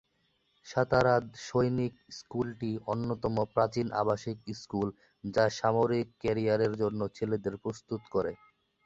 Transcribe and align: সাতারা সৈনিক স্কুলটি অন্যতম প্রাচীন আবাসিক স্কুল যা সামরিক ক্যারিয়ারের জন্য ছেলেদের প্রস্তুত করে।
সাতারা 0.65 1.15
সৈনিক 1.41 1.93
স্কুলটি 2.11 2.71
অন্যতম 2.87 3.35
প্রাচীন 3.53 3.87
আবাসিক 4.01 4.37
স্কুল 4.55 4.87
যা 5.23 5.45
সামরিক 5.59 6.07
ক্যারিয়ারের 6.21 6.73
জন্য 6.81 7.01
ছেলেদের 7.17 7.55
প্রস্তুত 7.63 8.01
করে। 8.13 8.31